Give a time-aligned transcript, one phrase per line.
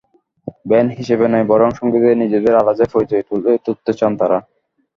[0.65, 4.37] Band হিসেবে নয়, বরং সংগীতে নিজেদের আলাদা পরিচয় তুলে ধরতে চান তাঁরা।